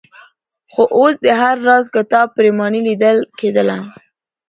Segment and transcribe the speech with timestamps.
[0.71, 3.77] خو اوس د هر راز کتاب پرېماني لیدل کېدله.